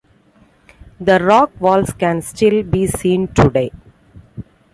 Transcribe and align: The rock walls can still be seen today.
The 0.99 1.19
rock 1.23 1.51
walls 1.61 1.93
can 1.93 2.23
still 2.23 2.63
be 2.63 2.87
seen 2.87 3.27
today. 3.27 3.69